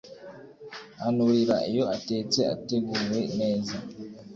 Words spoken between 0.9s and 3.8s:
anurira iyo atetse ateguwe neza